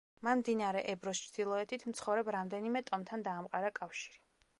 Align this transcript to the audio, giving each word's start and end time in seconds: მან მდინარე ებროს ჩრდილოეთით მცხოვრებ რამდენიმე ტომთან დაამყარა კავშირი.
მან 0.25 0.39
მდინარე 0.39 0.79
ებროს 0.93 1.19
ჩრდილოეთით 1.25 1.85
მცხოვრებ 1.91 2.31
რამდენიმე 2.37 2.83
ტომთან 2.89 3.27
დაამყარა 3.29 3.71
კავშირი. 3.81 4.19